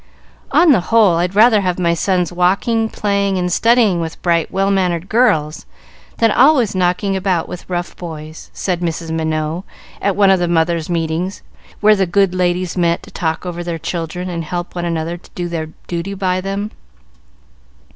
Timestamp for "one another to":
14.73-15.29